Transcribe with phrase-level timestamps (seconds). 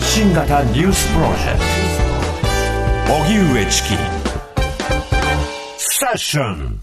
[0.00, 1.58] 発信型ニュースプロジェク
[3.06, 3.14] ト。
[3.14, 3.88] 荻上チキ。
[5.76, 6.80] セッション。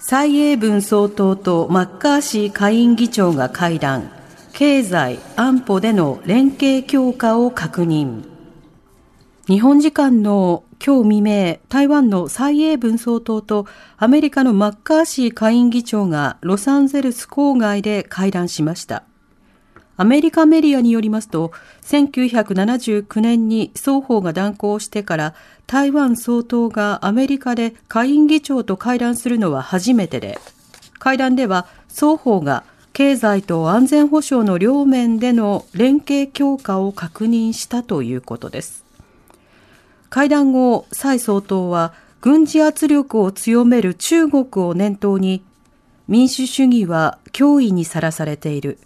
[0.00, 4.10] 蔡英文総統とマッカーシー下院議長が会談。
[4.52, 8.24] 経済安保での連携強化を確認。
[9.46, 13.66] 日本時間の今日未明、台湾の蔡英文総統と
[13.96, 19.04] アメリカのマッカーシー下院議長がロサンゼルス郊外で会談しました。
[19.98, 25.34] アメリカメディアによりますと、1979年に双方が断交してから
[25.66, 30.38] 台湾総統がアメリカで下院議長と会談するのは初めてで、
[30.98, 38.84] 会談では双方が経済と安全保障の両面での連携強化を確認したということです。
[40.10, 45.42] 会談後、蔡総統は軍事圧力を強める中国を念頭に
[46.08, 48.78] 民主主義は脅威にさらされている。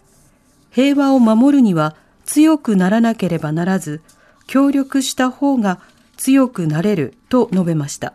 [0.71, 4.01] 平和を守るには強くならなければならず、
[4.47, 5.81] 協力した方が
[6.17, 8.15] 強くなれると述べました。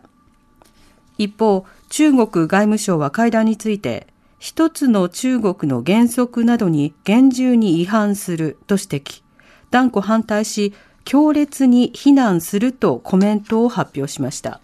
[1.18, 4.06] 一方、中国外務省は会談について、
[4.38, 9.22] 一つの中国の原則などに厳重に違反すると指摘、
[9.70, 14.60] 断固反対し、強烈に非難するとコメントを発表しました。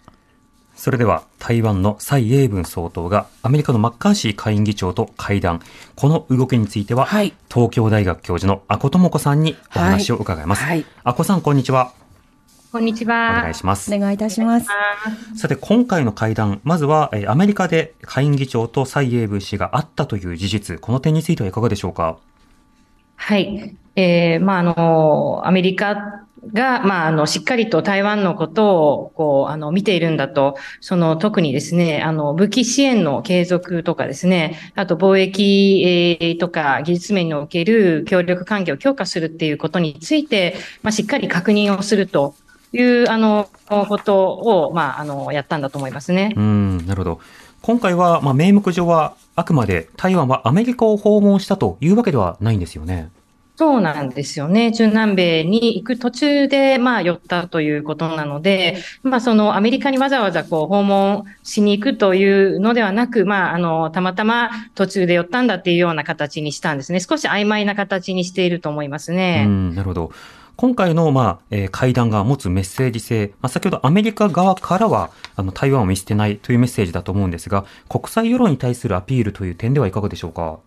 [0.75, 5.61] それでは台湾の蔡英文総統がアメリカのマッカーシー下院議長と会談。
[5.95, 10.63] この動きについては、はい、東京大学教授の阿古智子さんにお話を伺います。
[10.63, 11.93] はい、阿古さん、こんにちは。
[12.71, 13.37] こんにちは。
[13.39, 13.93] お願いします。
[13.93, 14.67] お願いいたします。
[15.35, 22.17] さて、今回の会談、まずは、アメリカで下院議長と蔡英文氏が会ったという事実、この点についてはいかがでしょうか？
[23.15, 23.75] はい。
[23.95, 42.35] えー、まあ、あの、アメリカが、まあ、あの、しっかりと台湾のことを、こう、あの、見ているんだと、その、特にですね、あの、武器支援の継続とかですね、あと、貿易、とか、技術面における協力関係を強化するっていうことについて、まあ、しっかり確認をすると
[42.73, 46.33] いう、あの、ことを、まあ、あの、やったんだと思いますね。
[46.35, 47.19] うん、なるほど。
[47.61, 53.09] 今回は、まあ、名目上は、あくまで台湾はアメリカを訪問したというわけではないんですよね。
[53.63, 54.73] そうなんですよね。
[54.73, 66.99] 中南米に行く途中で、まあ、寄ったということなので、まあ、そのアメリカにわざわざこう訪問しに行くというのではなく、まあ、あの、たまたま途中で寄ったんだっていうような形にしたんですね。
[66.99, 69.47] 少し曖昧な形にしていると思いますね。
[69.47, 70.11] なるほど。
[70.57, 80.59] 今回の、まあ、えー、会談が持つメッセージ性、まあ、先ほどアメリカ側からは、あの、台湾を見捨てないというメッセージだと思うんですが、国際世論に対するアピールという点ではいかがでしょうか？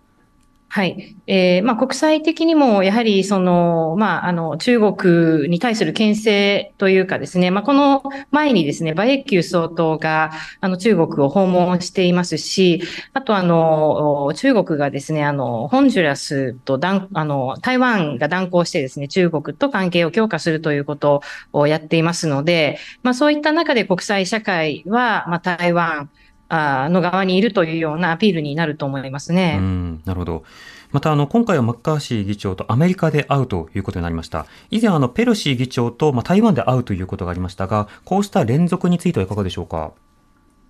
[0.69, 1.17] はい。
[1.27, 12.83] えー、まあ、国際的にも、やはり、その、まあ、あの、中国に対する牽制というかですね、まあ、この前にですね、馬英九総統が、あの、中国を訪問していますし、
[13.15, 21.23] あと、あの、中国がですね、あの、ホンジュラスと、あの、台湾が断交してですね、中国と関係を強化するということ
[21.53, 26.11] をやっていますので、まあ、そういった中で国際社会は、まあ、台湾、
[26.49, 29.57] の側にいるというようなアピールになると思いますね。
[29.59, 30.45] うんなるほど。
[30.93, 34.47] またあの今回はマッカーシー議長とアメリカで会うということになりました。
[34.71, 39.93] 以前あのペロシー議長とまあ台湾で会うということがありましたが、こうした連続についてはいかがでしょうか？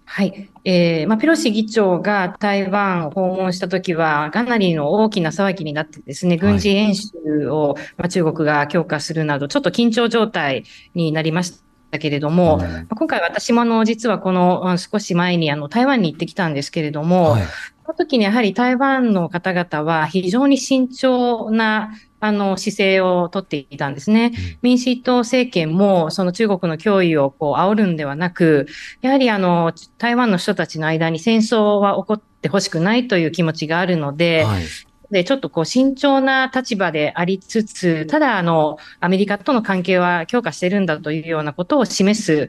[0.08, 0.48] はい。
[0.64, 10.62] えー、まあ、ペロシ議長が台湾を訪問したときは、かなりの大きな騒ぎになってですね、軍事演習を、まあ、中国が強化するなど、ちょっと緊張状態
[10.94, 11.65] になりました。
[11.90, 12.60] だけれども、
[12.90, 17.42] 今回私もあの、実はこの少し前にあの、台湾に行ってきたんですけれども、はい、
[17.84, 24.32] その時にやはり台湾の方々は非常に慎重なあの姿勢をとっていたんですね。
[24.62, 28.66] 民主党政権もその中国の脅威をこう煽るんではなく、
[29.02, 34.64] やはりあの台湾の人たちの間に戦争は起こってほしくないという気持ちがあるので、はい、
[35.10, 42.48] で、ちょっとこう慎重な立場でありつつ、ただあの、アメリカとの関係は強化してるんだというようなことを示す、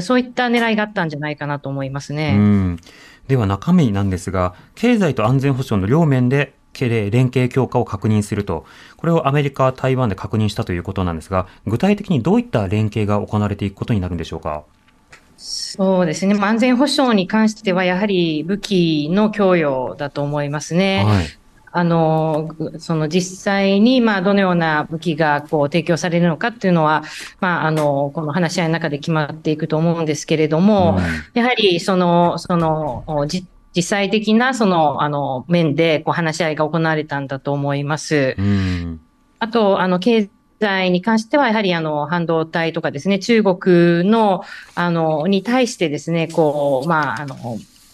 [0.00, 2.76] そういった狙いがあったんじゃないかなと思いますね。
[3.28, 8.64] では中身なんですが、経済と安全保障の両面で連携強化を確認すると、
[8.96, 14.62] これをアメリカ、台湾で確認したということなんですが、具体的にどういった連携が行われていくことになるんでしょうか？
[15.36, 16.36] そうですね。
[16.40, 21.04] 安全保障に関しては、やはり武器の供与だと思いますね。
[21.04, 21.26] はい、
[21.72, 27.04] あの、その実際に、まあ、どのような武器がこう提供されるのかっていうのは、
[27.40, 38.34] まあ、あの、この話し合いの中で決まっていくと思うんですけれども、うん、やはり、その、その、実際的な、その、あの、面で、こう、話し合いが行われたんだと思います。
[38.38, 39.00] うん、
[39.38, 40.30] あと、あの、経
[40.60, 44.42] 済に関しては、やはりあの、半導体とかですね、中国の、
[44.74, 47.36] あの、に対してですね、こう、まあ、あの、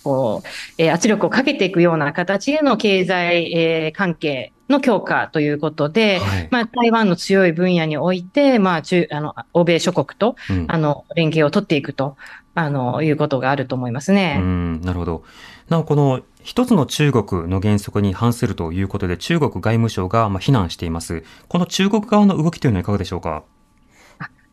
[0.05, 0.49] こう、
[0.79, 12.17] えー、圧力をかけていくような形での経済、えー、関係の強化ということで、はい、まあ、台湾の強い分野において、まあ、中、あの、欧米諸国と、うん、あの、連携を取っていくと、
[12.55, 14.37] あの、いうことがあると思いますね。
[14.41, 15.25] うん、なるほど。
[15.69, 21.25] なお、この一つの中国の原則に反するということで、中国外務省がまあ非難しています。
[21.49, 23.45] この中国側の動きというのはいかがでしょうか？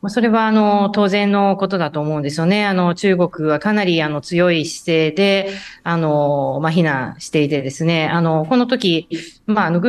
[0.02, 2.66] まあ、それは、あの、当然のことだと思うんですよね。
[2.66, 5.52] あの、中国はかなり、あの、強い姿勢で、
[5.84, 9.08] あの、まあ、非難していてですね、あの、この時、
[9.46, 9.80] まあ、あの、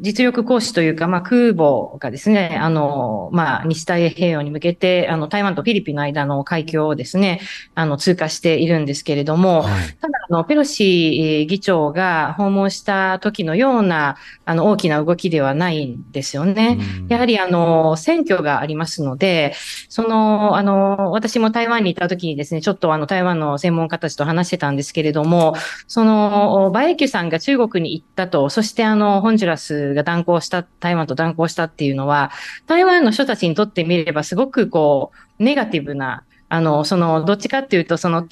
[0.00, 7.40] 実力行使というか、まあ、空母がですね、あの、まあ、西太平洋に向けて、あの、台湾とフィリピンの間の海峡をですね、
[7.74, 16.78] あの、通過しているんですけれども、はい、ただ、あの、ペロシ議長が訪問した時のような、あの、大きな動きではないんですよね。
[17.08, 19.54] やはり、あの、選挙がありますので、
[19.88, 25.54] その、あの、私も台湾に行った時にですね、ちょっとあの、台湾の専門家たちと話してたんですけれども、
[25.86, 32.30] その、馬英九さんが中国に行ったと、そしてあの、ホンジュラスが断交した、台湾と断交したっていうのは、
[32.66, 38.26] 台湾の人たちにとってみればすごくこう、ネガティブな、あの、その、どっちかっていうと、その、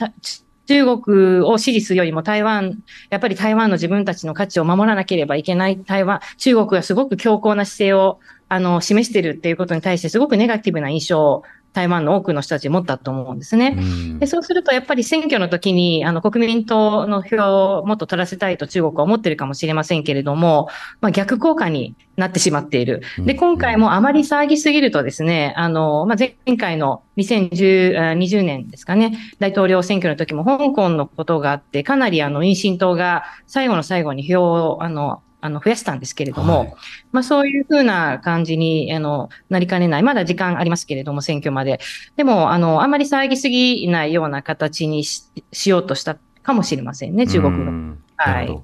[0.67, 2.79] 中国を支持するよりも台湾、
[3.09, 5.79] やっぱり台湾の自分たちの価値を守らなければいけない。
[5.79, 8.21] 台湾、中国がすごく強硬な姿勢を
[8.51, 13.77] あの示してるっていうことに対してすごくネガティブな印象を台湾の多くの人たち持ったと思うんですね。
[14.19, 20.69] でそうすると、やっぱり選挙の時に、あの、国民党の票をもっと取らせたいと中国は思ってるかもしれませんけれども、
[21.01, 23.03] まあ、逆効果になってしまっている。
[23.19, 36.75] で、今回もあまり騒ぎすぎるとですね、あの、まあ、前回の2020年ですかね、大統領選挙の時も香港のことがあって、かなりあの、民進党が最後の最後に票を、あの、あの、増やしたんですけれども、はい、
[37.13, 40.03] まあそういうふうな感じに、あの、なりかねない。
[40.03, 41.81] まだ時間ありますけれども、選挙まで。
[42.17, 47.95] でも、あの、あまり騒ぎすぎないような形にししようとしたかもしれませんね、中国の。
[48.17, 48.59] はい。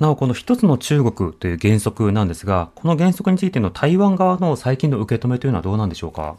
[0.00, 6.36] なお、この一つの中国という原則なんですが、この原則についての台湾側の最近の受け止めというのはどうなんでしょうか？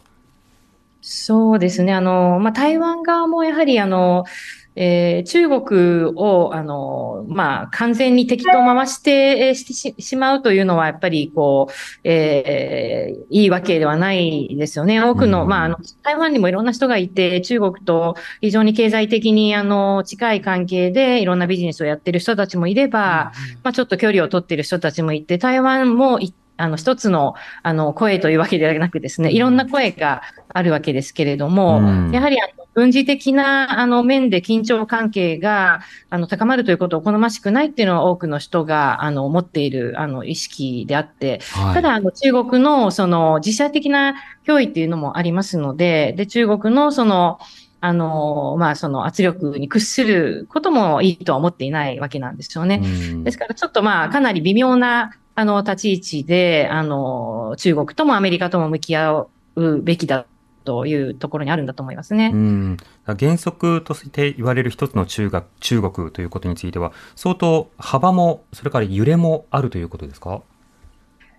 [1.00, 1.92] そうですね。
[1.94, 4.24] あの、まあ、台湾側もやはり、あの、
[4.74, 11.72] えー、中国を、あの、まあ、完全に敵と回して、えー、してしまうというのは、やっぱり、こう、
[12.04, 15.02] えー、いいわけではないですよね。
[15.02, 44.14] 多くの、うん、まあ、あの、台湾にもいろんな人がいて、中国と非常に経済的に、あの、近い関係でいろんなビジネスをやってる人たちもいれば、うん、まあ、ちょっと距離を取っている人たちもいて、台湾も一あの、一つの、あの、声というわけではなくですね、いろんな声があるわけですけれども、うん、やはり、あの、軍事的な、あの、面で緊張関係が、あの、高まるということを好ましくないっていうのは多くの人が、あの、持っている、あの、意識であって、はい、ただ、あの、中国の、その、自社的な
[44.46, 47.40] 脅威っていうのもありますので、で、中国の、その、
[47.84, 52.80] あの、まあ、その圧力に屈することもいいとは思っていないわけなんですよね。
[53.24, 59.26] ですから、ちょっとまあ、かなり微妙なあの、立ち位置で、あの、中国ともアメリカとも向き合
[59.56, 60.26] うべきだ
[60.64, 62.30] というところにあるんだと思いますね。
[62.32, 62.76] うん
[63.06, 70.42] 原則として言われる一つの中学中国ということについては、相当幅も、それから揺れもあるということですか？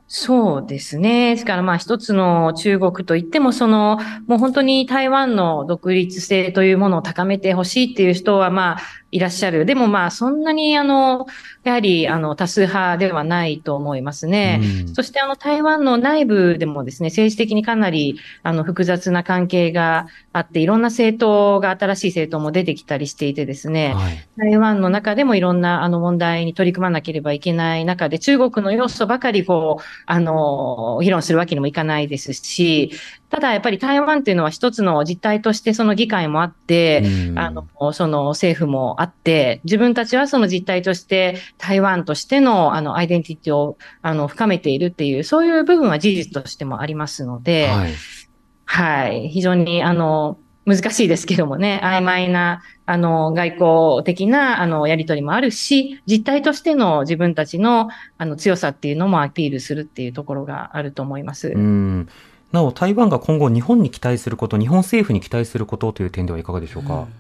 [0.07, 1.35] そうですね。
[1.35, 8.79] ですからまあ一つの中国といっても、その、もう本当に台湾の独立性というものを高めてほしいっていう人はまあ
[9.13, 9.65] いらっしゃる。
[9.65, 11.27] でもまあそんなにあの、
[11.63, 14.59] やはりあの多数派ではないと思いますね。
[14.87, 32.91] うん、そしてあの台湾の内部でもですね、政治的にかなりあの複雑な関係があって、いろんな政党が新しい政党も出てきたりしていてですね、はい、台湾の中でもいろんなあの問題に取り組まなければいけない中で、中国の要素ばかりこう、あの、議論するわけにもいかないですし、
[33.33, 37.03] ただやっぱり台湾っていうのは一つの実態としてその議会もあって、
[37.35, 47.93] あの、その政府もあって、自分たちはその実態として台湾としてのあのアイデンティティをあの深めているっていう、そういう部分は事実としてもありますので、はい、
[48.65, 50.37] はい、非常にあの、
[50.67, 61.49] 難しいですけどもね、曖昧な、あの、外交的な、あの、やりとりもあるし、実態としての自分たちの、あの、強さっていうのもアピールするっていうところがあると思います。
[61.49, 62.07] うん
[62.53, 66.93] なお、台湾が今後日本に期待すること、日本政府に期待することという点ではいかがでしょうか？
[66.93, 67.13] うん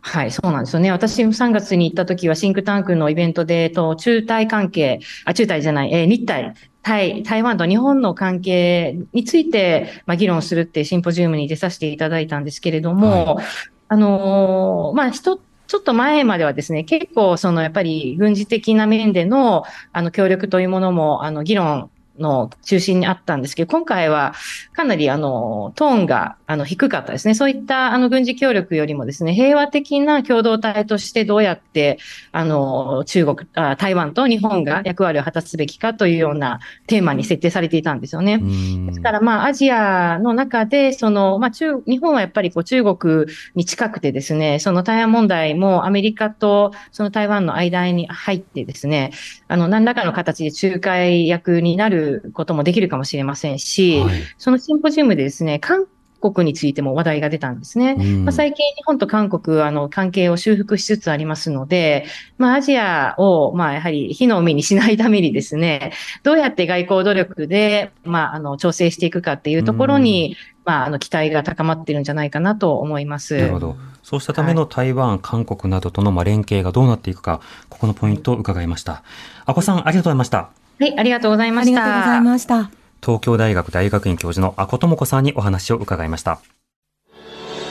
[0.00, 0.90] はい、そうなんですよね。
[0.90, 13.46] 私も3月に行った時はシンクタンクのイベントで、と中台関係、あ、中台じゃない、えー、日台、台、台湾と日本の関係について、まあ、議論するってシンポジウムに出させていただいたんですけれども、はい、
[13.88, 15.38] あのー、まあ、一
[15.68, 24.34] ちょっと前まではですね、結構そのやっぱり軍事的な面でのあの協力というものもあの議論の中心にあったんですけど、今回は
[24.72, 27.34] かなりあの、トーンがあの低かったですね。
[27.34, 31.98] そういったあの軍事協力よりもですね、平和的な共同体としてどうやって
[32.32, 38.38] あの、中国あ、台湾と日本が役割を果たすべきかというようなテーマに設定されていたんですよね。
[38.86, 49.12] ですからまあ、アジアの中で、その、まあ中、日本はやっぱりこう中国に近くてですね、その台湾問題もアメリカとその台湾の間に入ってですね、
[49.48, 55.86] あの、何らかの形で仲介役になることもできるかもしれませんし、はい、そのシンポジウムでですね、韓
[56.20, 57.94] 国についても話題が出たんですね。
[57.94, 62.06] まあ、最近日本と韓国あの関係を修復しつつありますので、
[62.38, 73.36] まあ、アジアをまあやはり火の海にしないためにですね、どうやって外交努力でまああの調整していくかっていうところに、まあ、あの期待が高まっているんじゃないかなと思います。
[73.36, 73.76] なるほど。
[74.02, 79.02] そうしたための台湾、はい、韓国などとのまあ連携がどうなっていくか、ここのポイントを伺いました。
[79.46, 80.50] あこさん、ありがとうございました。
[80.78, 81.82] はい、ありがとうございました。
[81.82, 82.70] ありがとうございました。
[83.00, 86.40] 東京大学大学院教授の阿古智子さんにお話を伺いました。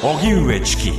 [0.03, 0.91] 荻上チキ